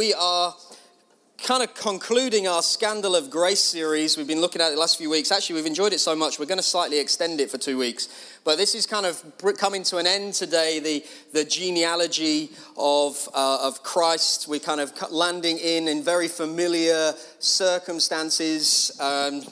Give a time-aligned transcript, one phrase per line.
[0.00, 0.54] we are
[1.50, 4.16] kind of concluding our Scandal of Grace series.
[4.16, 5.32] We've been looking at it the last few weeks.
[5.32, 8.38] Actually, we've enjoyed it so much, we're going to slightly extend it for two weeks.
[8.44, 9.20] But this is kind of
[9.58, 14.46] coming to an end today, the, the genealogy of, uh, of Christ.
[14.46, 19.42] We're kind of landing in in very familiar circumstances, um,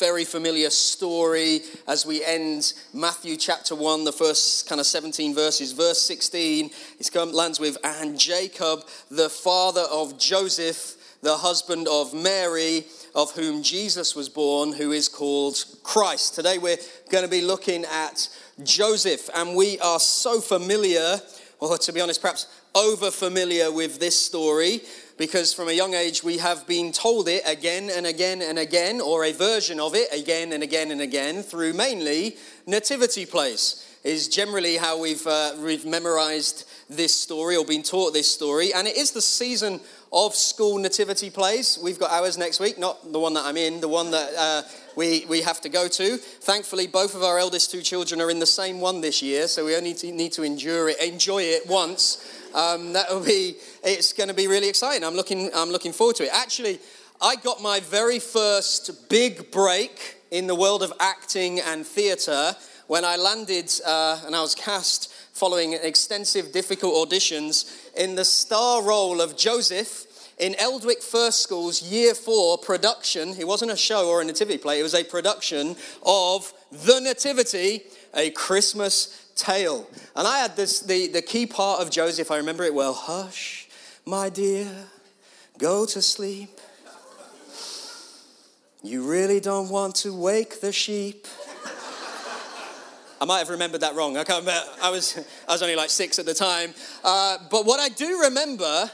[0.00, 5.70] very familiar story as we end Matthew chapter 1, the first kind of 17 verses.
[5.70, 12.84] Verse 16, it lands with, and Jacob, the father of Joseph, the husband of Mary,
[13.14, 16.34] of whom Jesus was born, who is called Christ.
[16.34, 16.78] Today we're
[17.10, 18.28] going to be looking at
[18.62, 21.20] Joseph, and we are so familiar,
[21.58, 24.80] or to be honest, perhaps over familiar with this story
[25.18, 29.00] because from a young age we have been told it again and again and again,
[29.00, 33.84] or a version of it again and again and again through mainly nativity plays.
[34.04, 38.72] Is generally how we've, uh, we've memorized this story or been taught this story.
[38.72, 39.80] And it is the season
[40.12, 41.78] of school nativity plays.
[41.82, 44.62] We've got ours next week, not the one that I'm in, the one that uh,
[44.96, 46.16] we, we have to go to.
[46.16, 49.66] Thankfully, both of our eldest two children are in the same one this year, so
[49.66, 52.24] we only need to endure it, enjoy it once.
[52.54, 55.04] Um, that'll be, it's going to be really exciting.
[55.04, 56.30] I'm looking, I'm looking forward to it.
[56.32, 56.78] Actually,
[57.20, 62.54] I got my very first big break in the world of acting and theatre
[62.86, 68.82] when I landed uh, and I was cast following extensive, difficult auditions in the star
[68.82, 70.06] role of Joseph
[70.38, 73.30] in Eldwick First School's Year 4 production.
[73.38, 77.82] It wasn't a show or a nativity play, it was a production of The Nativity,
[78.14, 79.88] a Christmas tale.
[80.16, 82.92] And I had this, the, the key part of Joseph, I remember it well.
[82.92, 83.68] Hush,
[84.04, 84.68] my dear,
[85.56, 86.50] go to sleep.
[88.82, 91.26] You really don't want to wake the sheep.
[93.20, 94.16] I might have remembered that wrong.
[94.16, 94.68] I can't remember.
[94.82, 96.72] I was, I was only like six at the time.
[97.02, 98.90] Uh, but what I do remember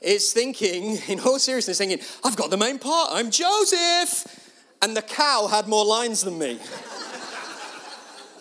[0.00, 3.10] is thinking, in all seriousness, thinking, I've got the main part.
[3.12, 4.44] I'm Joseph.
[4.80, 6.58] And the cow had more lines than me.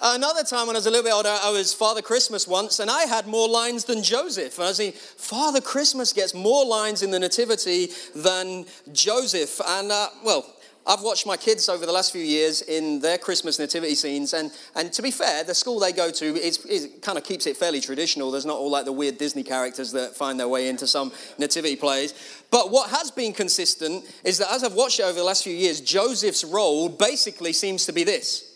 [0.01, 2.91] Another time when I was a little bit older, I was Father Christmas once, and
[2.91, 4.55] I had more lines than Joseph.
[4.57, 9.59] And I was thinking, Father Christmas gets more lines in the Nativity than Joseph.
[9.67, 10.45] And, uh, well,
[10.87, 14.51] I've watched my kids over the last few years in their Christmas nativity scenes, and,
[14.73, 17.81] and to be fair, the school they go to is, kind of keeps it fairly
[17.81, 18.31] traditional.
[18.31, 21.75] There's not all like the weird Disney characters that find their way into some nativity
[21.75, 22.13] plays.
[22.51, 25.53] But what has been consistent is that as I've watched it over the last few
[25.53, 28.55] years, Joseph's role basically seems to be this.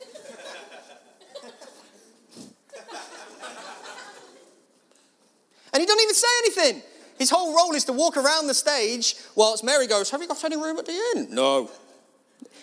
[5.74, 6.82] and he doesn't even say anything.
[7.18, 10.42] His whole role is to walk around the stage whilst Mary goes, Have you got
[10.44, 11.28] any room at the inn?
[11.30, 11.70] No.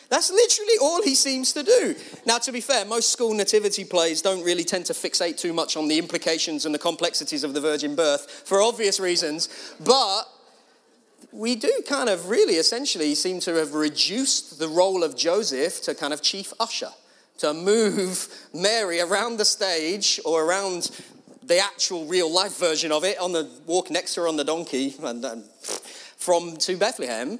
[0.09, 1.95] That's literally all he seems to do.
[2.25, 5.77] Now, to be fair, most school nativity plays don't really tend to fixate too much
[5.77, 9.47] on the implications and the complexities of the virgin birth for obvious reasons,
[9.79, 10.23] but
[11.31, 15.95] we do kind of really essentially seem to have reduced the role of Joseph to
[15.95, 16.89] kind of chief usher,
[17.37, 20.91] to move Mary around the stage or around
[21.43, 24.43] the actual real life version of it on the walk next to her on the
[24.43, 25.43] donkey and, and
[26.17, 27.39] from to Bethlehem.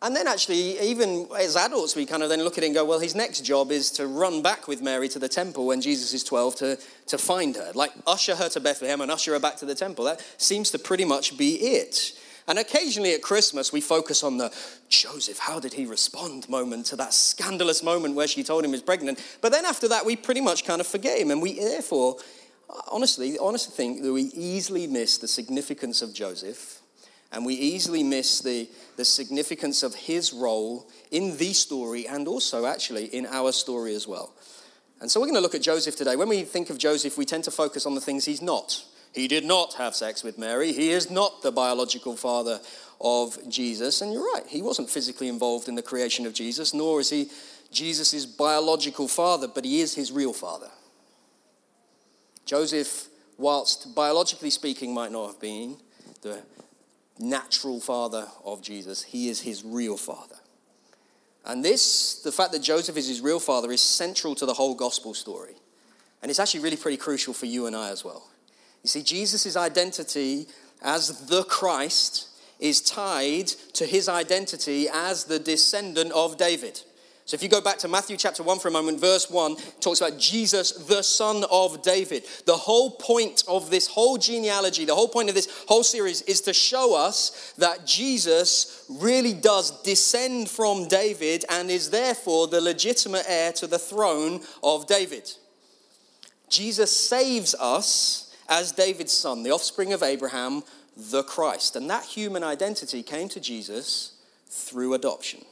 [0.00, 2.84] And then, actually, even as adults, we kind of then look at it and go,
[2.84, 6.14] well, his next job is to run back with Mary to the temple when Jesus
[6.14, 6.78] is 12 to,
[7.08, 7.72] to find her.
[7.74, 10.04] Like, usher her to Bethlehem and usher her back to the temple.
[10.04, 12.12] That seems to pretty much be it.
[12.46, 14.54] And occasionally at Christmas, we focus on the
[14.88, 18.76] Joseph, how did he respond moment to that scandalous moment where she told him he
[18.76, 19.22] was pregnant.
[19.42, 21.30] But then after that, we pretty much kind of forget him.
[21.30, 22.16] And we, therefore,
[22.90, 26.80] honestly, honestly think that we easily miss the significance of Joseph
[27.32, 32.66] and we easily miss the, the significance of his role in the story and also
[32.66, 34.32] actually in our story as well.
[35.00, 36.16] And so we're going to look at Joseph today.
[36.16, 38.82] When we think of Joseph, we tend to focus on the things he's not.
[39.12, 40.72] He did not have sex with Mary.
[40.72, 42.60] He is not the biological father
[43.00, 44.00] of Jesus.
[44.00, 47.30] And you're right, he wasn't physically involved in the creation of Jesus, nor is he
[47.70, 50.70] Jesus' biological father, but he is his real father.
[52.48, 55.76] Joseph, whilst biologically speaking might not have been
[56.22, 56.42] the
[57.18, 60.36] natural father of Jesus, he is his real father.
[61.44, 64.74] And this, the fact that Joseph is his real father, is central to the whole
[64.74, 65.56] gospel story.
[66.22, 68.30] And it's actually really pretty crucial for you and I as well.
[68.82, 70.46] You see, Jesus' identity
[70.80, 72.28] as the Christ
[72.58, 76.80] is tied to his identity as the descendant of David.
[77.28, 80.00] So if you go back to Matthew chapter 1 for a moment, verse 1 talks
[80.00, 82.24] about Jesus, the son of David.
[82.46, 86.40] The whole point of this whole genealogy, the whole point of this whole series is
[86.40, 93.26] to show us that Jesus really does descend from David and is therefore the legitimate
[93.28, 95.30] heir to the throne of David.
[96.48, 100.62] Jesus saves us as David's son, the offspring of Abraham,
[100.96, 101.76] the Christ.
[101.76, 104.14] And that human identity came to Jesus
[104.48, 105.44] through adoption.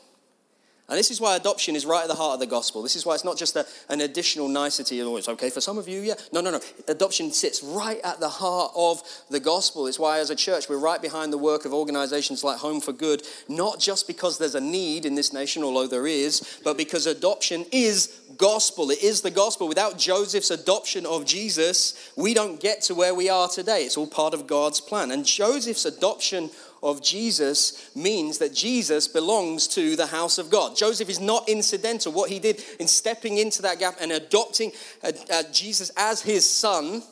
[0.88, 2.80] And this is why adoption is right at the heart of the gospel.
[2.80, 5.02] This is why it's not just a, an additional nicety.
[5.02, 6.14] Oh, it's okay for some of you, yeah.
[6.32, 6.60] No, no, no.
[6.86, 9.88] Adoption sits right at the heart of the gospel.
[9.88, 12.92] It's why, as a church, we're right behind the work of organizations like Home for
[12.92, 17.06] Good, not just because there's a need in this nation, although there is, but because
[17.06, 18.90] adoption is gospel.
[18.90, 19.66] It is the gospel.
[19.66, 23.82] Without Joseph's adoption of Jesus, we don't get to where we are today.
[23.82, 25.10] It's all part of God's plan.
[25.10, 26.50] And Joseph's adoption
[26.86, 30.76] of Jesus means that Jesus belongs to the house of God.
[30.76, 32.12] Joseph is not incidental.
[32.12, 34.70] What he did in stepping into that gap and adopting
[35.02, 37.02] uh, uh, Jesus as his son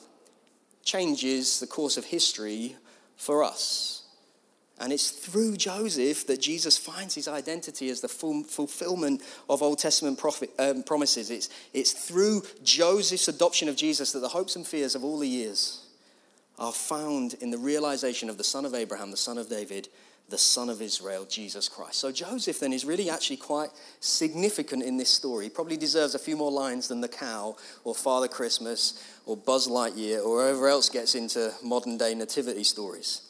[0.84, 2.76] changes the course of history
[3.16, 4.02] for us.
[4.78, 10.18] And it's through Joseph that Jesus finds his identity as the fulfillment of Old Testament
[10.18, 11.30] prophet, um, promises.
[11.30, 15.28] It's, it's through Joseph's adoption of Jesus that the hopes and fears of all the
[15.28, 15.83] years
[16.58, 19.88] are found in the realization of the son of Abraham, the son of David,
[20.28, 21.98] the son of Israel, Jesus Christ.
[21.98, 23.70] So Joseph then is really actually quite
[24.00, 25.44] significant in this story.
[25.44, 29.68] He probably deserves a few more lines than the cow or Father Christmas or Buzz
[29.68, 33.22] Lightyear or whoever else gets into modern day nativity stories.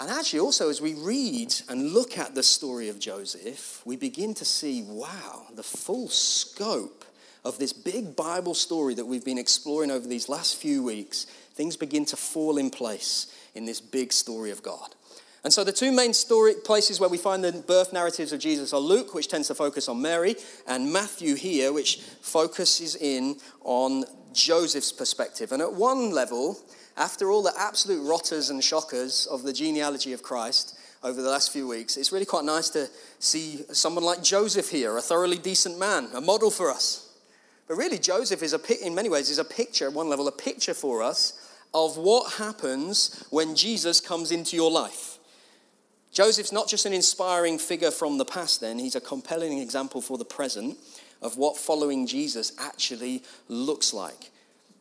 [0.00, 4.32] And actually, also, as we read and look at the story of Joseph, we begin
[4.34, 6.99] to see wow, the full scope
[7.44, 11.76] of this big Bible story that we've been exploring over these last few weeks things
[11.76, 14.94] begin to fall in place in this big story of God.
[15.42, 18.72] And so the two main story places where we find the birth narratives of Jesus
[18.72, 24.04] are Luke, which tends to focus on Mary, and Matthew here, which focuses in on
[24.32, 25.52] Joseph's perspective.
[25.52, 26.58] And at one level,
[26.96, 31.52] after all the absolute rotters and shockers of the genealogy of Christ over the last
[31.52, 32.88] few weeks, it's really quite nice to
[33.18, 37.09] see someone like Joseph here, a thoroughly decent man, a model for us.
[37.70, 40.74] But really, Joseph is a, in many ways is a picture, one level, a picture
[40.74, 41.34] for us
[41.72, 45.18] of what happens when Jesus comes into your life.
[46.10, 50.18] Joseph's not just an inspiring figure from the past, then, he's a compelling example for
[50.18, 50.78] the present
[51.22, 54.32] of what following Jesus actually looks like.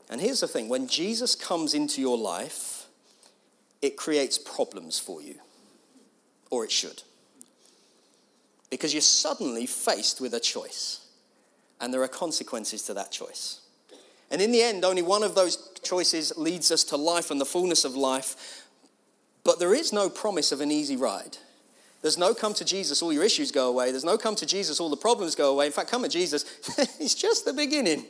[0.09, 2.87] And here's the thing when Jesus comes into your life,
[3.83, 5.35] it creates problems for you,
[6.49, 7.03] or it should.
[8.71, 11.05] Because you're suddenly faced with a choice,
[11.79, 13.61] and there are consequences to that choice.
[14.31, 17.45] And in the end, only one of those choices leads us to life and the
[17.45, 18.65] fullness of life.
[19.43, 21.37] But there is no promise of an easy ride.
[22.01, 23.91] There's no come to Jesus, all your issues go away.
[23.91, 25.65] There's no come to Jesus, all the problems go away.
[25.65, 26.45] In fact, come to Jesus,
[26.99, 28.05] it's just the beginning.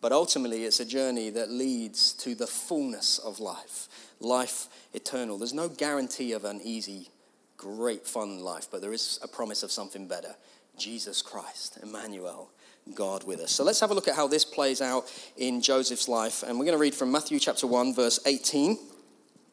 [0.00, 5.36] But ultimately, it's a journey that leads to the fullness of life, life eternal.
[5.36, 7.10] There's no guarantee of an easy,
[7.58, 10.34] great, fun life, but there is a promise of something better
[10.78, 12.50] Jesus Christ, Emmanuel,
[12.94, 13.52] God with us.
[13.52, 16.42] So let's have a look at how this plays out in Joseph's life.
[16.42, 18.78] And we're going to read from Matthew chapter 1, verse 18.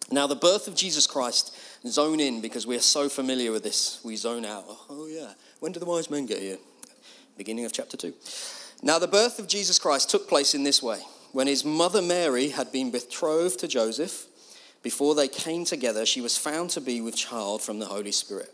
[0.09, 1.55] Now, the birth of Jesus Christ,
[1.85, 3.99] zone in because we are so familiar with this.
[4.03, 4.63] We zone out.
[4.89, 5.33] Oh, yeah.
[5.59, 6.57] When did the wise men get here?
[7.37, 8.13] Beginning of chapter 2.
[8.81, 11.01] Now, the birth of Jesus Christ took place in this way.
[11.33, 14.27] When his mother Mary had been betrothed to Joseph,
[14.81, 18.53] before they came together, she was found to be with child from the Holy Spirit.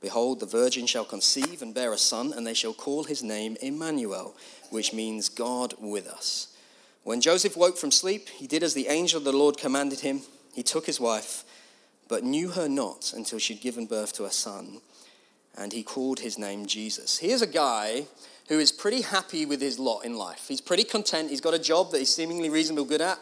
[0.00, 3.56] Behold, the virgin shall conceive and bear a son, and they shall call his name
[3.60, 4.34] Emmanuel,
[4.70, 6.54] which means God with us.
[7.02, 10.22] When Joseph woke from sleep, he did as the angel of the Lord commanded him.
[10.54, 11.44] He took his wife,
[12.06, 14.80] but knew her not until she'd given birth to a son,
[15.56, 17.18] and he called his name Jesus.
[17.18, 18.06] Here's a guy
[18.48, 20.46] who is pretty happy with his lot in life.
[20.48, 21.30] He's pretty content.
[21.30, 23.18] He's got a job that he's seemingly reasonably good at.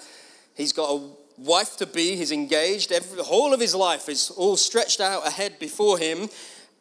[0.54, 2.16] He's got a wife to be.
[2.16, 2.92] He's engaged.
[2.92, 6.28] Every, the whole of his life is all stretched out ahead before him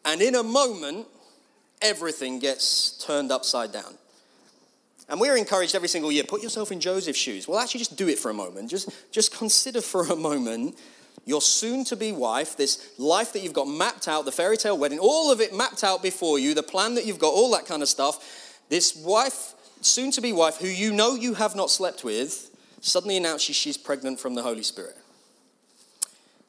[0.06, 1.08] and in a moment,
[1.82, 3.96] everything gets turned upside down.
[5.08, 7.48] And we're encouraged every single year put yourself in Joseph's shoes.
[7.48, 8.70] Well, actually, just do it for a moment.
[8.70, 10.78] Just, just consider for a moment
[11.26, 14.78] your soon to be wife, this life that you've got mapped out, the fairy tale
[14.78, 17.66] wedding, all of it mapped out before you, the plan that you've got, all that
[17.66, 18.62] kind of stuff.
[18.70, 23.18] This wife, soon to be wife, who you know you have not slept with, suddenly
[23.18, 24.96] announces she's pregnant from the Holy Spirit.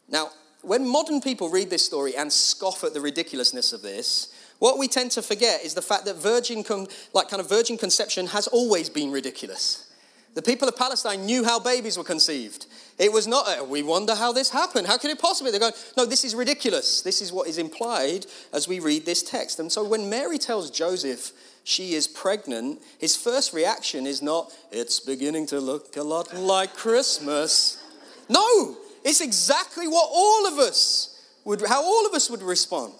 [0.08, 0.30] Now,
[0.66, 4.88] when modern people read this story and scoff at the ridiculousness of this, what we
[4.88, 8.48] tend to forget is the fact that virgin, con- like kind of virgin conception has
[8.48, 9.92] always been ridiculous.
[10.34, 12.66] The people of Palestine knew how babies were conceived.
[12.98, 14.86] It was not, a, we wonder how this happened.
[14.86, 15.50] How could it possibly?
[15.50, 17.00] They're going, no, this is ridiculous.
[17.00, 19.60] This is what is implied as we read this text.
[19.60, 21.32] And so when Mary tells Joseph
[21.62, 26.74] she is pregnant, his first reaction is not, it's beginning to look a lot like
[26.74, 27.82] Christmas.
[28.28, 32.92] No, it's exactly what all of us would, how all of us would respond.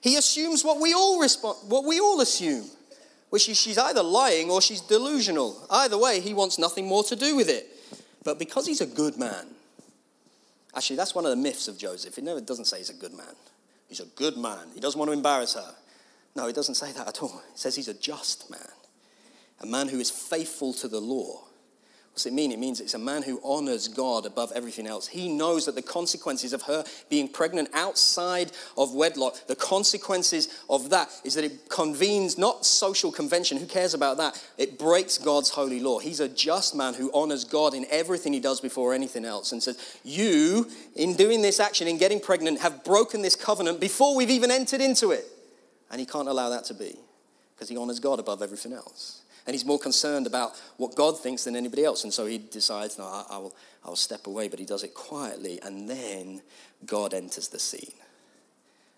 [0.00, 2.66] He assumes what we all respond, what we all assume,
[3.30, 5.64] which is she's either lying or she's delusional.
[5.70, 7.68] Either way, he wants nothing more to do with it.
[8.24, 9.46] But because he's a good man,
[10.74, 12.18] actually, that's one of the myths of Joseph.
[12.18, 13.36] It never doesn't say he's a good man.
[13.88, 14.66] He's a good man.
[14.74, 15.74] He doesn't want to embarrass her.
[16.34, 17.40] No, it doesn't say that at all.
[17.52, 18.72] It says he's a just man,
[19.60, 21.44] a man who is faithful to the law
[22.14, 22.52] What's it mean?
[22.52, 25.08] It means it's a man who honors God above everything else.
[25.08, 30.90] He knows that the consequences of her being pregnant outside of wedlock, the consequences of
[30.90, 33.58] that is that it convenes not social convention.
[33.58, 34.40] Who cares about that?
[34.58, 35.98] It breaks God's holy law.
[35.98, 39.60] He's a just man who honors God in everything he does before anything else and
[39.60, 44.30] says, You, in doing this action, in getting pregnant, have broken this covenant before we've
[44.30, 45.24] even entered into it.
[45.90, 46.96] And he can't allow that to be
[47.56, 49.23] because he honors God above everything else.
[49.46, 52.04] And he's more concerned about what God thinks than anybody else.
[52.04, 54.82] And so he decides, no, I, I, will, I will step away, but he does
[54.82, 55.60] it quietly.
[55.62, 56.40] And then
[56.86, 57.92] God enters the scene.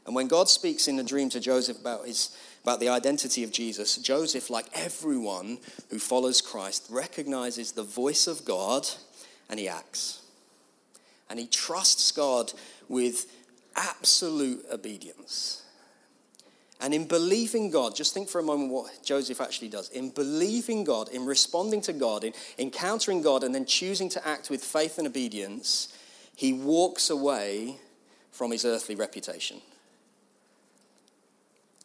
[0.06, 3.50] And when God speaks in a dream to Joseph about, his, about the identity of
[3.50, 5.58] Jesus, Joseph, like everyone
[5.90, 8.86] who follows Christ, recognizes the voice of God
[9.50, 10.22] and he acts.
[11.28, 12.52] And he trusts God
[12.88, 13.26] with
[13.74, 15.65] absolute obedience.
[16.80, 19.88] And in believing God, just think for a moment what Joseph actually does.
[19.90, 24.50] In believing God, in responding to God, in encountering God, and then choosing to act
[24.50, 25.88] with faith and obedience,
[26.34, 27.78] he walks away
[28.30, 29.62] from his earthly reputation.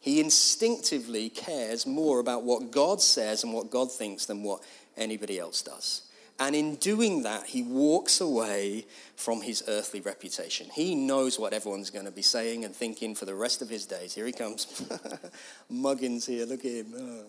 [0.02, 4.62] He instinctively cares more about what God says and what God thinks than what
[4.96, 6.02] anybody else does.
[6.42, 8.84] And in doing that, he walks away
[9.14, 10.66] from his earthly reputation.
[10.74, 13.86] He knows what everyone's going to be saying and thinking for the rest of his
[13.86, 14.12] days.
[14.12, 14.66] Here he comes.
[15.70, 16.94] Muggins here, look at him.
[16.98, 17.24] Oh.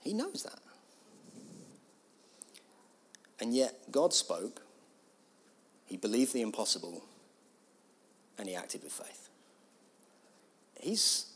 [0.00, 0.58] He knows that.
[3.40, 4.62] And yet, God spoke,
[5.86, 7.04] he believed the impossible,
[8.36, 9.28] and he acted with faith.
[10.80, 11.26] He's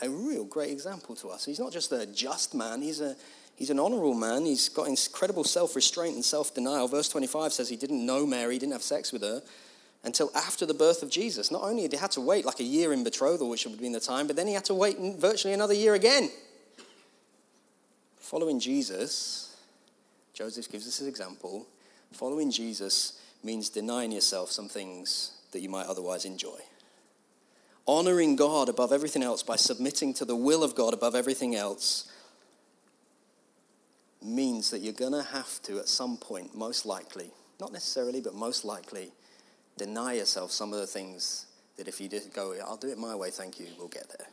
[0.00, 1.44] a real great example to us.
[1.44, 3.16] He's not just a just man, he's a
[3.56, 4.44] He's an honorable man.
[4.44, 6.88] He's got incredible self restraint and self denial.
[6.88, 9.42] Verse 25 says he didn't know Mary, didn't have sex with her
[10.02, 11.50] until after the birth of Jesus.
[11.50, 13.80] Not only had he had to wait like a year in betrothal, which would have
[13.80, 16.30] been the time, but then he had to wait virtually another year again.
[18.18, 19.56] Following Jesus,
[20.32, 21.66] Joseph gives us an example.
[22.12, 26.58] Following Jesus means denying yourself some things that you might otherwise enjoy.
[27.86, 32.10] Honoring God above everything else by submitting to the will of God above everything else
[34.24, 38.34] means that you're going to have to, at some point, most likely, not necessarily, but
[38.34, 39.12] most likely,
[39.76, 43.14] deny yourself some of the things that if you did go, I'll do it my
[43.14, 44.28] way, thank you, we'll get there.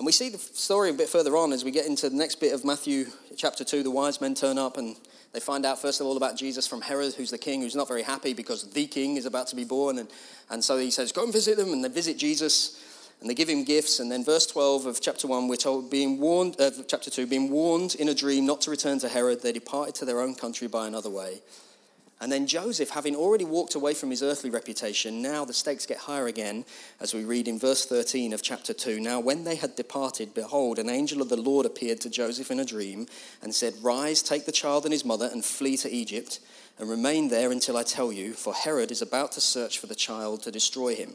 [0.00, 2.40] And we see the story a bit further on as we get into the next
[2.40, 3.04] bit of Matthew
[3.36, 3.82] chapter 2.
[3.82, 4.96] The wise men turn up and
[5.34, 7.86] they find out, first of all, about Jesus from Herod, who's the king, who's not
[7.86, 9.98] very happy because the king is about to be born.
[9.98, 10.08] And,
[10.48, 11.74] and so he says, Go and visit them.
[11.74, 12.82] And they visit Jesus
[13.20, 14.00] and they give him gifts.
[14.00, 17.50] And then, verse 12 of chapter 1, we're told, being warned, uh, chapter 2, being
[17.50, 20.68] warned in a dream not to return to Herod, they departed to their own country
[20.68, 21.40] by another way.
[22.22, 25.96] And then Joseph, having already walked away from his earthly reputation, now the stakes get
[25.96, 26.66] higher again,
[27.00, 29.00] as we read in verse 13 of chapter 2.
[29.00, 32.60] Now, when they had departed, behold, an angel of the Lord appeared to Joseph in
[32.60, 33.06] a dream
[33.42, 36.40] and said, Rise, take the child and his mother, and flee to Egypt,
[36.78, 39.94] and remain there until I tell you, for Herod is about to search for the
[39.94, 41.14] child to destroy him.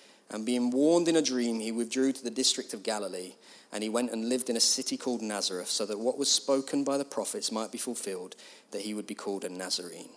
[0.31, 3.33] And being warned in a dream, he withdrew to the district of Galilee,
[3.73, 6.83] and he went and lived in a city called Nazareth, so that what was spoken
[6.85, 8.35] by the prophets might be fulfilled,
[8.71, 10.09] that he would be called a Nazarene.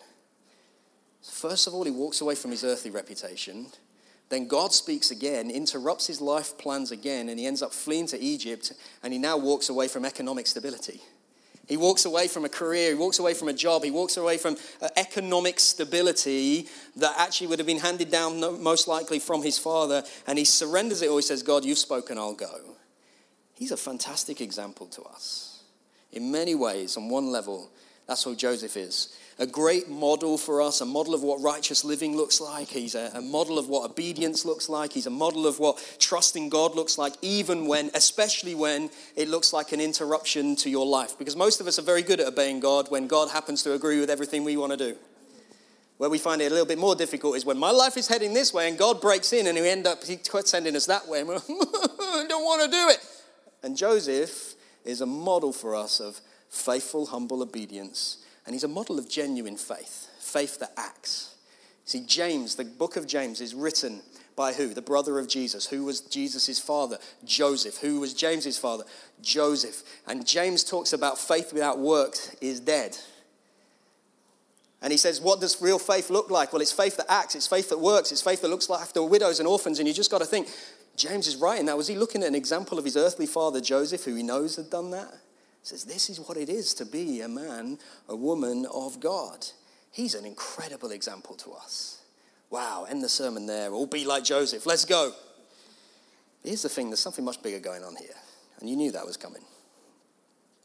[1.20, 3.66] First of all, he walks away from his earthly reputation.
[4.28, 8.20] Then God speaks again, interrupts his life plans again, and he ends up fleeing to
[8.20, 11.00] Egypt, and he now walks away from economic stability.
[11.66, 14.36] He walks away from a career, he walks away from a job, he walks away
[14.36, 19.58] from uh, economic stability that actually would have been handed down most likely from his
[19.58, 21.16] father, and he surrenders it all.
[21.16, 22.76] He says, God, you've spoken, I'll go.
[23.54, 25.62] He's a fantastic example to us.
[26.12, 27.70] In many ways, on one level,
[28.06, 32.16] that's who Joseph is a great model for us, a model of what righteous living
[32.16, 32.68] looks like.
[32.68, 34.92] He's a, a, model of what obedience looks like.
[34.92, 39.52] He's a model of what trusting God looks like, even when, especially when it looks
[39.52, 41.18] like an interruption to your life.
[41.18, 43.98] Because most of us are very good at obeying God when God happens to agree
[43.98, 44.96] with everything we want to do.
[45.96, 48.34] Where we find it a little bit more difficult is when my life is heading
[48.34, 51.20] this way and God breaks in and we end up sending us that way.
[51.20, 52.98] And we're, I don't want to do it.
[53.62, 58.98] And Joseph is a model for us of faithful, humble obedience and he's a model
[58.98, 61.34] of genuine faith, faith that acts.
[61.84, 64.00] See, James, the book of James, is written
[64.36, 64.74] by who?
[64.74, 65.66] The brother of Jesus.
[65.66, 66.98] Who was Jesus' father?
[67.24, 67.78] Joseph.
[67.78, 68.84] Who was James's father?
[69.22, 69.82] Joseph.
[70.06, 72.96] And James talks about faith without works is dead.
[74.82, 76.52] And he says, What does real faith look like?
[76.52, 79.38] Well, it's faith that acts, it's faith that works, it's faith that looks after widows
[79.38, 79.78] and orphans.
[79.78, 80.48] And you just got to think,
[80.96, 81.76] James is writing that.
[81.76, 84.70] Was he looking at an example of his earthly father, Joseph, who he knows had
[84.70, 85.14] done that?
[85.64, 87.78] Says, This is what it is to be a man,
[88.08, 89.46] a woman of God.
[89.90, 92.02] He's an incredible example to us.
[92.50, 93.72] Wow, end the sermon there.
[93.72, 94.66] All be like Joseph.
[94.66, 95.12] Let's go.
[96.44, 98.14] Here's the thing there's something much bigger going on here.
[98.60, 99.42] And you knew that was coming.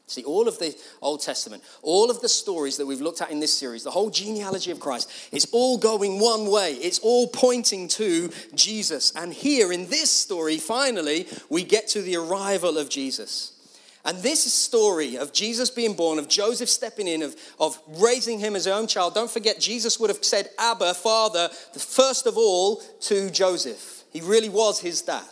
[0.07, 3.39] See, all of the Old Testament, all of the stories that we've looked at in
[3.39, 6.73] this series, the whole genealogy of Christ, it's all going one way.
[6.73, 9.13] It's all pointing to Jesus.
[9.15, 13.58] And here in this story, finally, we get to the arrival of Jesus.
[14.05, 18.55] And this story of Jesus being born, of Joseph stepping in, of, of raising him
[18.55, 22.37] as his own child, don't forget, Jesus would have said, Abba, Father, the first of
[22.37, 24.03] all to Joseph.
[24.11, 25.27] He really was his dad.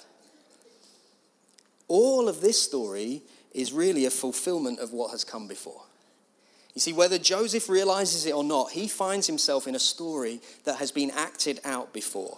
[1.87, 5.81] All of this story is really a fulfillment of what has come before.
[6.75, 10.75] You see, whether Joseph realizes it or not, he finds himself in a story that
[10.75, 12.37] has been acted out before.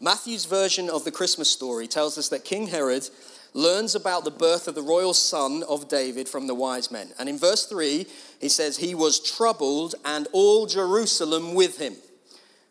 [0.00, 3.08] Matthew's version of the Christmas story tells us that King Herod
[3.54, 7.10] learns about the birth of the royal son of David from the wise men.
[7.18, 8.06] And in verse 3,
[8.40, 11.96] he says, He was troubled and all Jerusalem with him.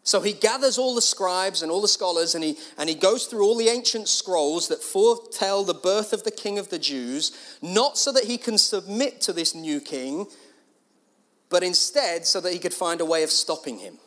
[0.07, 3.25] So he gathers all the scribes and all the scholars and he, and he goes
[3.25, 7.57] through all the ancient scrolls that foretell the birth of the king of the Jews,
[7.61, 10.27] not so that he can submit to this new king,
[11.49, 13.97] but instead so that he could find a way of stopping him.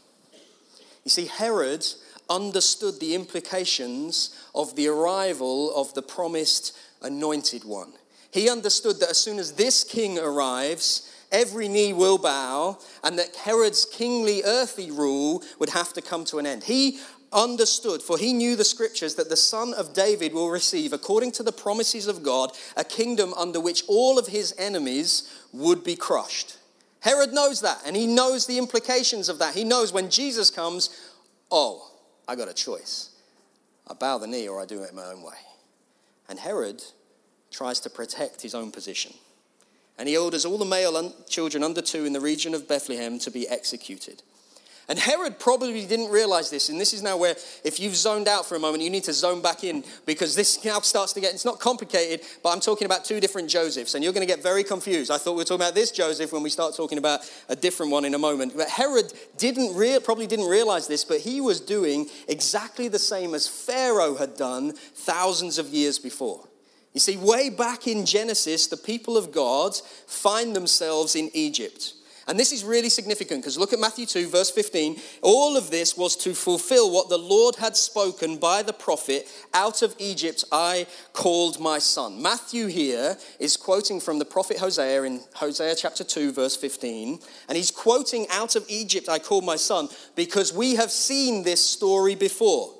[1.04, 1.86] You see, Herod
[2.30, 7.92] understood the implications of the arrival of the promised anointed one.
[8.30, 13.34] He understood that as soon as this king arrives, every knee will bow, and that
[13.34, 16.64] Herod's kingly earthly rule would have to come to an end.
[16.64, 17.00] He
[17.32, 21.42] understood, for he knew the scriptures, that the son of David will receive, according to
[21.42, 26.56] the promises of God, a kingdom under which all of his enemies would be crushed.
[27.00, 29.54] Herod knows that, and he knows the implications of that.
[29.54, 30.90] He knows when Jesus comes,
[31.50, 31.89] oh,
[32.30, 33.10] I got a choice.
[33.88, 35.34] I bow the knee or I do it my own way.
[36.28, 36.80] And Herod
[37.50, 39.14] tries to protect his own position.
[39.98, 43.32] And he orders all the male children under two in the region of Bethlehem to
[43.32, 44.22] be executed.
[44.90, 46.68] And Herod probably didn't realize this.
[46.68, 49.12] And this is now where, if you've zoned out for a moment, you need to
[49.12, 52.86] zone back in because this now starts to get, it's not complicated, but I'm talking
[52.86, 53.94] about two different Josephs.
[53.94, 55.12] And you're going to get very confused.
[55.12, 57.92] I thought we were talking about this Joseph when we start talking about a different
[57.92, 58.56] one in a moment.
[58.56, 63.32] But Herod didn't rea- probably didn't realize this, but he was doing exactly the same
[63.32, 66.48] as Pharaoh had done thousands of years before.
[66.94, 69.76] You see, way back in Genesis, the people of God
[70.08, 71.94] find themselves in Egypt.
[72.30, 75.00] And this is really significant because look at Matthew 2, verse 15.
[75.20, 79.82] All of this was to fulfill what the Lord had spoken by the prophet Out
[79.82, 82.22] of Egypt I called my son.
[82.22, 87.18] Matthew here is quoting from the prophet Hosea in Hosea chapter 2, verse 15.
[87.48, 91.68] And he's quoting Out of Egypt I called my son because we have seen this
[91.68, 92.79] story before.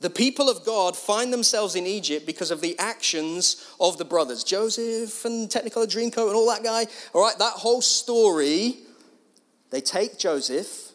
[0.00, 4.42] The people of God find themselves in Egypt because of the actions of the brothers.
[4.42, 6.86] Joseph and Technicolor Dreamcoat and all that guy.
[7.12, 8.78] All right, that whole story.
[9.70, 10.92] They take Joseph,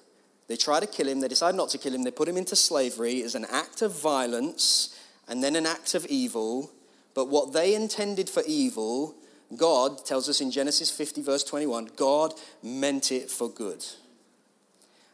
[0.48, 2.56] they try to kill him, they decide not to kill him, they put him into
[2.56, 6.72] slavery as an act of violence and then an act of evil.
[7.14, 9.16] But what they intended for evil,
[9.56, 13.86] God tells us in Genesis 50, verse 21, God meant it for good.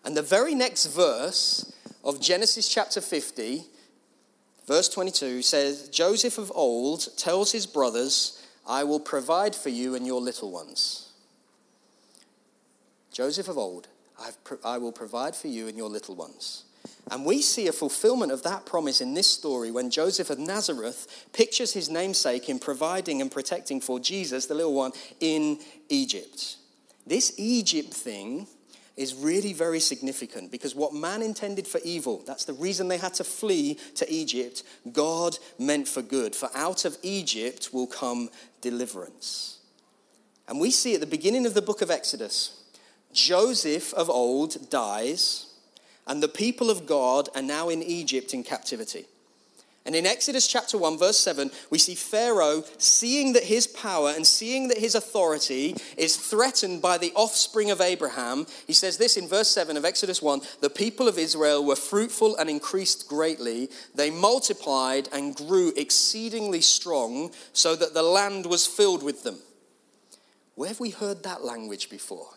[0.03, 1.71] And the very next verse
[2.03, 3.65] of Genesis chapter 50
[4.71, 10.07] Verse 22 says, Joseph of old tells his brothers, I will provide for you and
[10.07, 11.09] your little ones.
[13.11, 13.89] Joseph of old,
[14.63, 16.63] I will provide for you and your little ones.
[17.11, 21.25] And we see a fulfillment of that promise in this story when Joseph of Nazareth
[21.33, 26.55] pictures his namesake in providing and protecting for Jesus, the little one, in Egypt.
[27.05, 28.47] This Egypt thing
[28.97, 33.13] is really very significant because what man intended for evil, that's the reason they had
[33.15, 36.35] to flee to Egypt, God meant for good.
[36.35, 38.29] For out of Egypt will come
[38.61, 39.59] deliverance.
[40.47, 42.61] And we see at the beginning of the book of Exodus,
[43.13, 45.47] Joseph of old dies
[46.07, 49.05] and the people of God are now in Egypt in captivity.
[49.83, 54.27] And in Exodus chapter 1, verse 7, we see Pharaoh seeing that his power and
[54.27, 58.45] seeing that his authority is threatened by the offspring of Abraham.
[58.67, 62.35] He says this in verse 7 of Exodus 1 The people of Israel were fruitful
[62.37, 63.69] and increased greatly.
[63.95, 69.39] They multiplied and grew exceedingly strong, so that the land was filled with them.
[70.53, 72.29] Where have we heard that language before?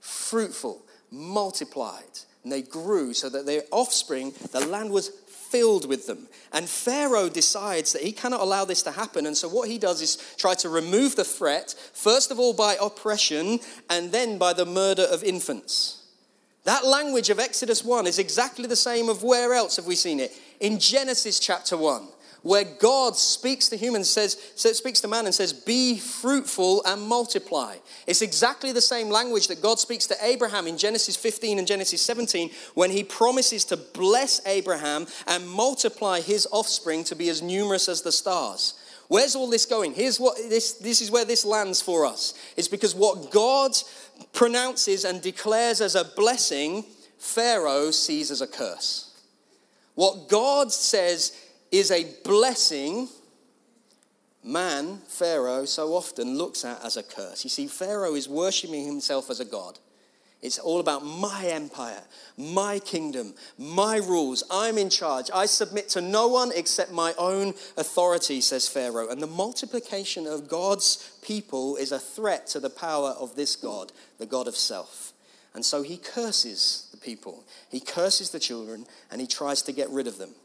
[0.00, 5.10] Fruitful, multiplied and they grew so that their offspring, the land was
[5.50, 6.28] filled with them.
[6.52, 9.26] And Pharaoh decides that he cannot allow this to happen.
[9.26, 12.76] And so what he does is try to remove the threat, first of all by
[12.80, 16.06] oppression, and then by the murder of infants.
[16.64, 20.20] That language of Exodus 1 is exactly the same of where else have we seen
[20.20, 20.32] it?
[20.60, 22.08] In Genesis chapter 1
[22.48, 27.76] where God speaks to humans, says, speaks to man and says, Be fruitful and multiply.
[28.06, 32.00] It's exactly the same language that God speaks to Abraham in Genesis 15 and Genesis
[32.00, 37.86] 17 when he promises to bless Abraham and multiply his offspring to be as numerous
[37.86, 38.80] as the stars.
[39.08, 39.92] Where's all this going?
[39.92, 42.32] Here's what this, this is where this lands for us.
[42.56, 43.72] It's because what God
[44.32, 46.86] pronounces and declares as a blessing,
[47.18, 49.04] Pharaoh sees as a curse.
[49.96, 51.32] What God says
[51.70, 53.08] is a blessing,
[54.42, 57.44] man, Pharaoh, so often looks at as a curse.
[57.44, 59.78] You see, Pharaoh is worshiping himself as a god.
[60.40, 62.02] It's all about my empire,
[62.36, 64.44] my kingdom, my rules.
[64.50, 65.30] I'm in charge.
[65.34, 69.08] I submit to no one except my own authority, says Pharaoh.
[69.08, 73.90] And the multiplication of God's people is a threat to the power of this God,
[74.18, 75.12] the God of self.
[75.54, 79.90] And so he curses the people, he curses the children, and he tries to get
[79.90, 80.36] rid of them.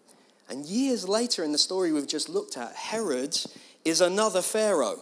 [0.50, 3.38] And years later, in the story we've just looked at, Herod
[3.86, 5.00] is another Pharaoh.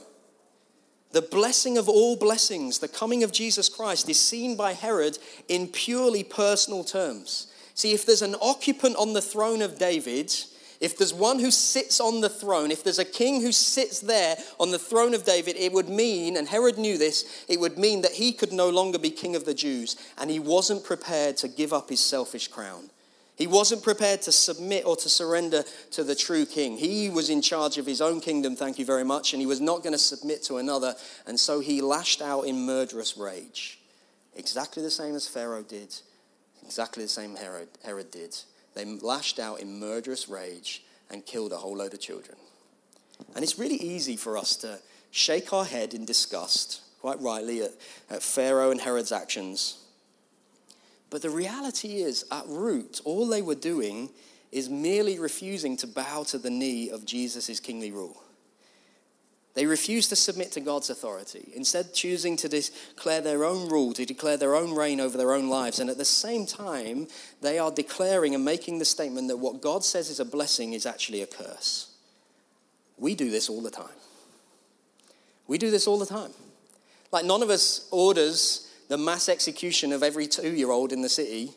[1.11, 5.17] The blessing of all blessings, the coming of Jesus Christ, is seen by Herod
[5.49, 7.47] in purely personal terms.
[7.73, 10.33] See, if there's an occupant on the throne of David,
[10.79, 14.35] if there's one who sits on the throne, if there's a king who sits there
[14.59, 18.01] on the throne of David, it would mean, and Herod knew this, it would mean
[18.01, 21.47] that he could no longer be king of the Jews, and he wasn't prepared to
[21.47, 22.89] give up his selfish crown.
[23.35, 26.77] He wasn't prepared to submit or to surrender to the true king.
[26.77, 29.61] He was in charge of his own kingdom, thank you very much, and he was
[29.61, 30.95] not going to submit to another.
[31.25, 33.79] And so he lashed out in murderous rage.
[34.35, 35.95] Exactly the same as Pharaoh did,
[36.63, 38.35] exactly the same Herod, Herod did.
[38.73, 42.37] They lashed out in murderous rage and killed a whole load of children.
[43.35, 44.79] And it's really easy for us to
[45.11, 47.71] shake our head in disgust, quite rightly, at,
[48.09, 49.80] at Pharaoh and Herod's actions
[51.11, 54.09] but the reality is, at root, all they were doing
[54.51, 58.23] is merely refusing to bow to the knee of Jesus' kingly rule.
[59.53, 64.05] They refused to submit to God's authority, instead, choosing to declare their own rule, to
[64.05, 65.79] declare their own reign over their own lives.
[65.79, 67.07] And at the same time,
[67.41, 70.85] they are declaring and making the statement that what God says is a blessing is
[70.85, 71.91] actually a curse.
[72.97, 73.87] We do this all the time.
[75.47, 76.31] We do this all the time.
[77.11, 81.07] Like, none of us orders the mass execution of every two year old in the
[81.07, 81.53] city.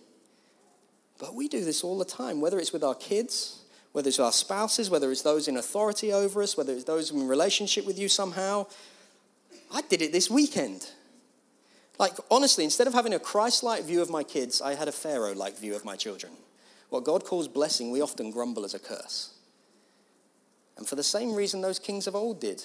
[1.18, 4.30] But we do this all the time, whether it's with our kids, whether it's our
[4.30, 8.08] spouses, whether it's those in authority over us, whether it's those in relationship with you
[8.08, 8.66] somehow.
[9.72, 10.86] I did it this weekend.
[11.98, 14.92] Like, honestly, instead of having a Christ like view of my kids, I had a
[14.92, 16.32] Pharaoh like view of my children.
[16.90, 19.34] What God calls blessing, we often grumble as a curse.
[20.76, 22.62] And for the same reason those kings of old did,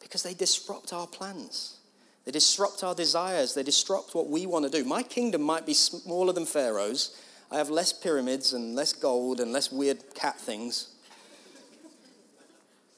[0.00, 1.79] because they disrupt our plans.
[2.24, 3.54] They disrupt our desires.
[3.54, 4.84] They disrupt what we want to do.
[4.84, 7.16] My kingdom might be smaller than Pharaoh's.
[7.50, 10.94] I have less pyramids and less gold and less weird cat things.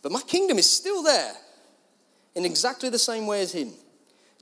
[0.03, 1.35] But my kingdom is still there
[2.35, 3.73] in exactly the same way as him.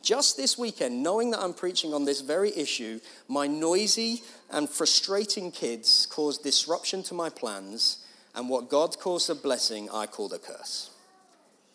[0.03, 5.53] Just this weekend, knowing that I'm preaching on this very issue, my noisy and frustrating
[5.53, 7.99] kids caused disruption to my plans,
[8.35, 10.91] and what God calls a blessing, I called a curse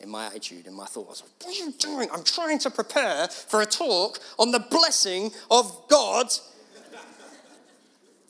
[0.06, 1.24] in my attitude, in my thoughts.
[1.42, 2.10] What are you doing?
[2.12, 6.28] I'm trying to prepare for a talk on the blessing of God.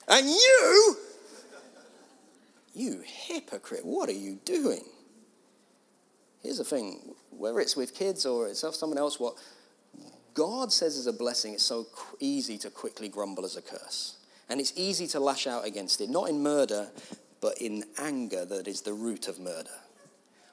[0.07, 0.97] And you,
[2.73, 4.85] you hypocrite, what are you doing?
[6.41, 9.35] Here's the thing whether it's with kids or it's someone else, what
[10.33, 11.87] God says is a blessing, it's so
[12.19, 14.17] easy to quickly grumble as a curse.
[14.47, 16.89] And it's easy to lash out against it, not in murder,
[17.41, 19.71] but in anger that is the root of murder.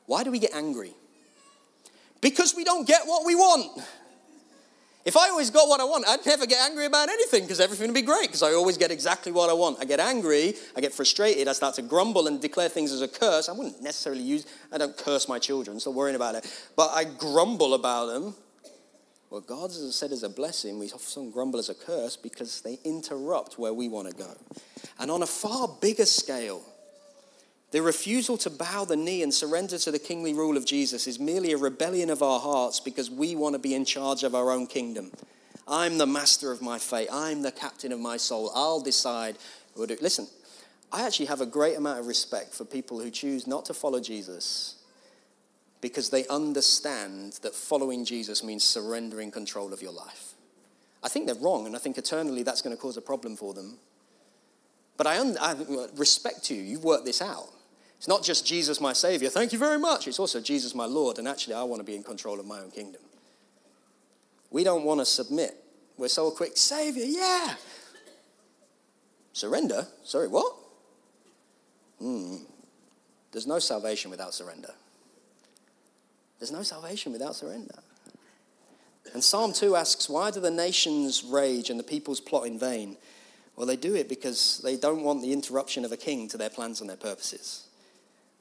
[0.07, 0.95] Why do we get angry?
[2.23, 3.83] Because we don't get what we want.
[5.05, 7.89] If I always got what I want, I'd never get angry about anything because everything
[7.89, 9.79] would be great because I always get exactly what I want.
[9.81, 13.09] I get angry, I get frustrated, I start to grumble and declare things as a
[13.09, 13.49] curse.
[13.49, 16.47] I wouldn't necessarily use, I don't curse my children, so worrying about it.
[16.77, 18.35] But I grumble about them.
[19.29, 22.79] Well, God has said as a blessing, we often grumble as a curse because they
[22.85, 24.31] interrupt where we want to go.
[25.01, 26.63] And on a far bigger scale,
[27.73, 31.19] the refusal to bow the knee and surrender to the kingly rule of Jesus is
[31.19, 34.51] merely a rebellion of our hearts because we want to be in charge of our
[34.51, 35.11] own kingdom.
[35.67, 37.09] I'm the master of my fate.
[37.11, 38.53] I'm the captain of my soul.
[38.55, 39.37] I'll decide.
[39.75, 40.27] Listen,
[40.93, 44.01] I actually have a great amount of respect for people who choose not to follow
[44.01, 44.77] Jesus
[45.81, 50.35] because they understand that following Jesus means surrendering control of your life.
[51.03, 53.55] I think they're wrong, and I think eternally that's going to cause a problem for
[53.55, 53.79] them.
[54.99, 55.57] But I, I
[55.97, 56.61] respect you.
[56.61, 57.49] You've worked this out.
[58.03, 60.09] It's not just Jesus, my Savior, thank you very much.
[60.09, 62.59] It's also Jesus, my Lord, and actually, I want to be in control of my
[62.59, 63.01] own kingdom.
[64.51, 65.55] We don't want to submit.
[65.97, 67.55] We're so quick, Savior, yeah.
[69.33, 69.87] Surrender?
[70.03, 70.53] Sorry, what?
[72.01, 72.39] Hmm.
[73.31, 74.73] There's no salvation without surrender.
[76.41, 77.77] There's no salvation without surrender.
[79.15, 82.97] And Psalm 2 asks, Why do the nations rage and the peoples plot in vain?
[83.55, 86.51] Well, they do it because they don't want the interruption of a king to their
[86.51, 87.69] plans and their purposes.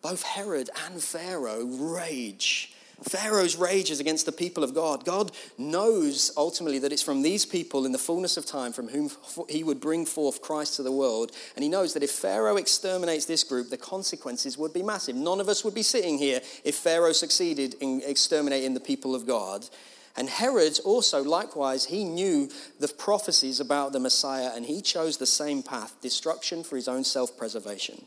[0.02, 2.74] Both Herod and Pharaoh rage.
[3.04, 5.06] Pharaoh's rage is against the people of God.
[5.06, 9.10] God knows ultimately that it's from these people in the fullness of time from whom
[9.50, 11.32] he would bring forth Christ to the world.
[11.56, 15.16] And he knows that if Pharaoh exterminates this group, the consequences would be massive.
[15.16, 19.26] None of us would be sitting here if Pharaoh succeeded in exterminating the people of
[19.26, 19.68] God.
[20.18, 25.26] And Herod also, likewise, he knew the prophecies about the Messiah and he chose the
[25.26, 28.06] same path destruction for his own self preservation.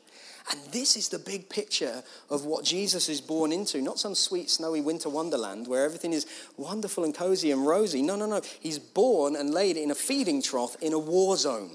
[0.50, 3.80] And this is the big picture of what Jesus is born into.
[3.80, 6.26] Not some sweet, snowy winter wonderland where everything is
[6.58, 8.02] wonderful and cozy and rosy.
[8.02, 8.42] No, no, no.
[8.60, 11.70] He's born and laid in a feeding trough in a war zone.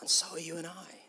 [0.00, 1.03] And so are you and I.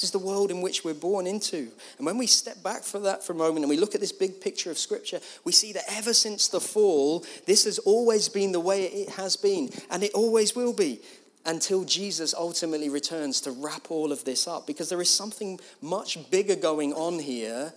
[0.00, 1.68] This is the world in which we're born into.
[1.98, 4.12] And when we step back from that for a moment and we look at this
[4.12, 8.52] big picture of Scripture, we see that ever since the fall, this has always been
[8.52, 11.02] the way it has been, and it always will be
[11.44, 14.66] until Jesus ultimately returns to wrap all of this up.
[14.66, 17.74] Because there is something much bigger going on here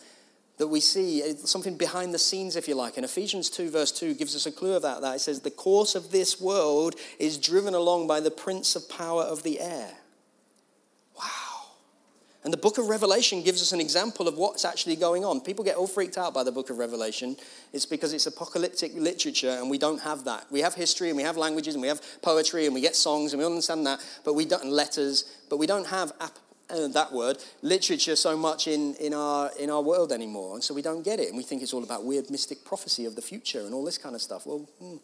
[0.60, 2.96] that we see, uh, something behind the scenes, if you like.
[2.96, 5.02] And Ephesians 2, verse 2, gives us a clue that.
[5.02, 5.16] that.
[5.18, 9.24] It says, The course of this world is driven along by the prince of power
[9.24, 9.98] of the air.
[12.44, 15.40] And the book of Revelation gives us an example of what's actually going on.
[15.40, 17.38] People get all freaked out by the book of Revelation.
[17.72, 20.46] It's because it's apocalyptic literature and we don't have that.
[20.52, 23.32] We have history and we have languages and we have poetry and we get songs
[23.32, 27.12] and we understand that, but we don't, letters, but we don't have ap- uh, that
[27.14, 30.56] word, literature so much in, in, our, in our world anymore.
[30.56, 31.30] And so we don't get it.
[31.30, 33.98] And we think it's all about weird mystic prophecy of the future and all this
[33.98, 34.46] kind of stuff.
[34.46, 34.98] Well, hmm.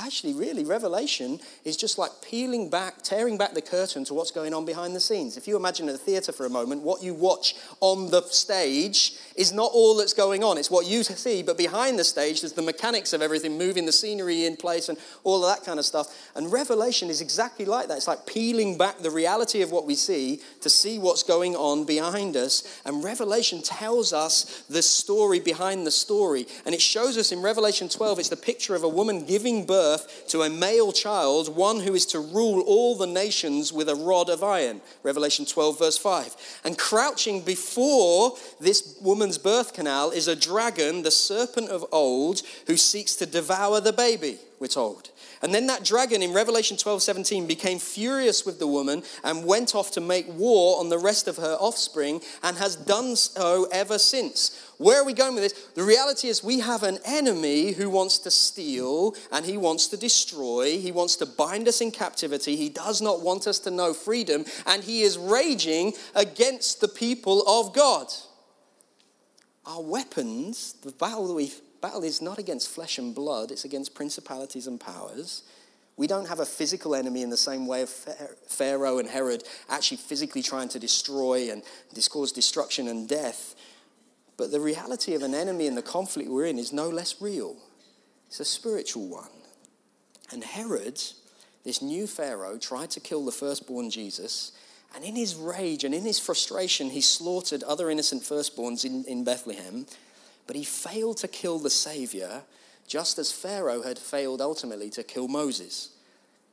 [0.00, 4.54] Actually, really, Revelation is just like peeling back, tearing back the curtain to what's going
[4.54, 5.36] on behind the scenes.
[5.36, 9.52] If you imagine a theatre for a moment, what you watch on the stage is
[9.52, 10.56] not all that's going on.
[10.56, 13.92] It's what you see, but behind the stage, there's the mechanics of everything, moving the
[13.92, 16.30] scenery in place and all of that kind of stuff.
[16.36, 17.96] And Revelation is exactly like that.
[17.96, 21.84] It's like peeling back the reality of what we see to see what's going on
[21.84, 22.80] behind us.
[22.84, 26.46] And Revelation tells us the story behind the story.
[26.64, 29.87] And it shows us in Revelation 12, it's the picture of a woman giving birth
[29.88, 33.94] birth to a male child, one who is to rule all the nations with a
[33.94, 34.80] rod of iron.
[35.02, 36.36] Revelation 12, verse 5.
[36.64, 42.76] And crouching before this woman's birth canal is a dragon, the serpent of old, who
[42.76, 45.10] seeks to devour the baby, we're told.
[45.42, 49.74] And then that dragon in Revelation 12 17 became furious with the woman and went
[49.74, 53.98] off to make war on the rest of her offspring and has done so ever
[53.98, 54.68] since.
[54.78, 55.68] Where are we going with this?
[55.74, 59.96] The reality is, we have an enemy who wants to steal and he wants to
[59.96, 60.78] destroy.
[60.78, 62.54] He wants to bind us in captivity.
[62.54, 67.42] He does not want us to know freedom, and he is raging against the people
[67.48, 68.06] of God.
[69.66, 73.94] Our weapons, the battle that we battle is not against flesh and blood, it's against
[73.94, 75.42] principalities and powers.
[75.96, 79.96] We don't have a physical enemy in the same way of Pharaoh and Herod actually
[79.96, 81.62] physically trying to destroy and
[82.08, 83.56] cause destruction and death.
[84.36, 87.56] But the reality of an enemy and the conflict we're in is no less real.
[88.28, 89.30] It's a spiritual one.
[90.30, 91.02] And Herod,
[91.64, 94.52] this new Pharaoh, tried to kill the firstborn Jesus.
[94.94, 99.24] And in his rage and in his frustration, he slaughtered other innocent firstborns in, in
[99.24, 99.86] Bethlehem.
[100.48, 102.42] But he failed to kill the Savior
[102.88, 105.90] just as Pharaoh had failed ultimately to kill Moses.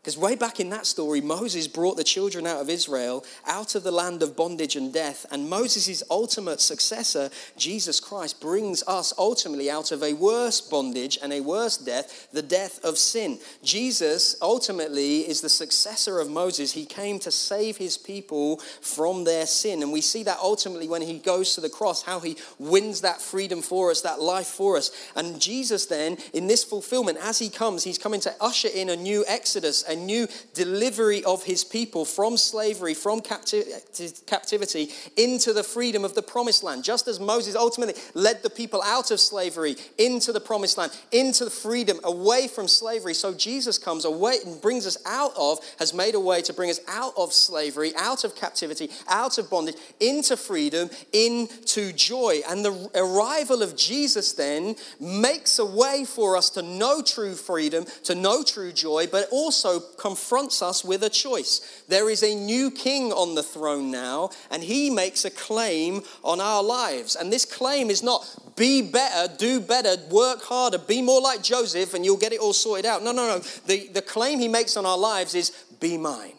[0.06, 3.82] Because way back in that story, Moses brought the children out of Israel out of
[3.82, 5.26] the land of bondage and death.
[5.32, 11.34] And Moses' ultimate successor, Jesus Christ, brings us ultimately out of a worse bondage and
[11.34, 13.40] a worse death, the death of sin.
[13.64, 16.74] Jesus ultimately is the successor of Moses.
[16.74, 19.82] He came to save his people from their sin.
[19.82, 23.22] And we see that ultimately when he goes to the cross, how he wins that
[23.22, 24.92] freedom for us, that life for us.
[25.16, 28.96] And Jesus, then, in this fulfillment, as he comes, he's coming to usher in a
[28.96, 35.64] new exodus, a new delivery of his people from slavery, from capti- captivity, into the
[35.64, 36.84] freedom of the promised land.
[36.84, 41.46] Just as Moses ultimately led the people out of slavery into the promised land, into
[41.46, 43.14] the freedom, away from slavery.
[43.14, 46.70] So Jesus comes away and brings us out of, has made a way to bring
[46.70, 52.42] us out of slavery, out of captivity, out of bondage, into freedom, into joy.
[52.50, 57.86] And the arrival of Jesus then makes a way for us to know true freedom,
[58.04, 61.84] to know true joy, but also confronts us with a choice.
[61.88, 66.40] There is a new king on the throne now, and he makes a claim on
[66.40, 67.16] our lives.
[67.16, 71.94] And this claim is not be better, do better, work harder, be more like Joseph,
[71.94, 73.04] and you'll get it all sorted out.
[73.04, 73.40] No, no, no.
[73.40, 76.34] The, the claim he makes on our lives is be mine.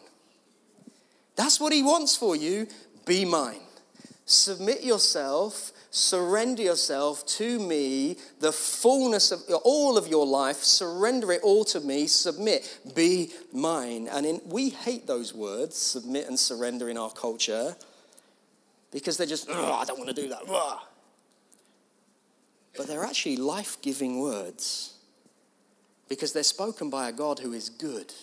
[1.35, 2.67] That's what he wants for you.
[3.05, 3.61] Be mine.
[4.25, 11.41] Submit yourself surrender yourself to me, the fullness of all of your life, surrender it
[11.41, 14.07] all to me, submit, be mine.
[14.11, 17.75] And in, we hate those words, submit and surrender, in our culture
[18.91, 20.41] because they're just, I don't want to do that.
[20.49, 20.79] Ugh.
[22.75, 24.93] But they're actually life giving words
[26.07, 28.13] because they're spoken by a God who is good,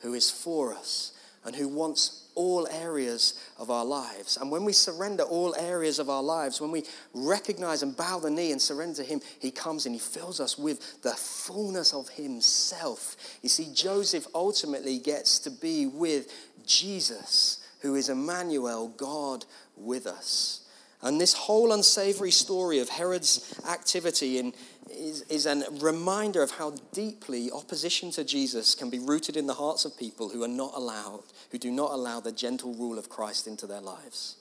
[0.00, 1.12] who is for us,
[1.44, 4.38] and who wants all areas of our lives.
[4.38, 8.30] And when we surrender all areas of our lives, when we recognize and bow the
[8.30, 12.08] knee and surrender to Him, He comes and He fills us with the fullness of
[12.08, 13.16] Himself.
[13.42, 16.32] You see, Joseph ultimately gets to be with
[16.66, 19.44] Jesus, who is Emmanuel, God
[19.76, 20.66] with us.
[21.02, 24.52] And this whole unsavory story of Herod's activity in,
[24.90, 29.54] is, is a reminder of how deeply opposition to Jesus can be rooted in the
[29.54, 33.08] hearts of people who are not allowed, who do not allow the gentle rule of
[33.08, 34.36] Christ into their lives.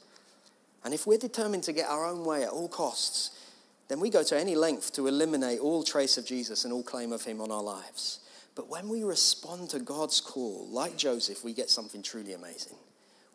[0.83, 3.31] And if we're determined to get our own way at all costs,
[3.89, 7.11] then we go to any length to eliminate all trace of Jesus and all claim
[7.11, 8.19] of him on our lives.
[8.55, 12.77] But when we respond to God's call, like Joseph, we get something truly amazing.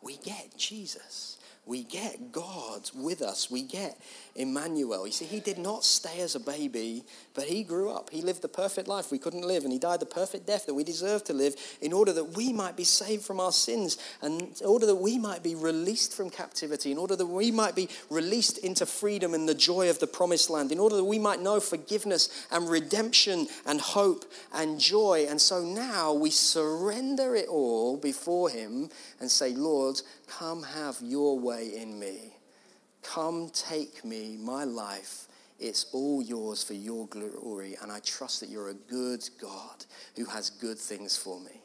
[0.01, 1.37] We get Jesus.
[1.65, 3.49] We get God with us.
[3.49, 3.97] We get
[4.35, 5.07] Emmanuel.
[5.07, 8.11] You see, he did not stay as a baby, but he grew up.
[8.11, 10.75] He lived the perfect life we couldn't live, and he died the perfect death that
[10.75, 14.41] we deserve to live in order that we might be saved from our sins, and
[14.59, 17.89] in order that we might be released from captivity, in order that we might be
[18.09, 21.41] released into freedom and the joy of the promised land, in order that we might
[21.41, 25.25] know forgiveness and redemption and hope and joy.
[25.27, 31.39] And so now we surrender it all before him and say, Lord, come have your
[31.39, 32.33] way in me.
[33.01, 35.27] Come take me, my life.
[35.59, 37.77] It's all yours for your glory.
[37.81, 39.85] And I trust that you're a good God
[40.15, 41.61] who has good things for me.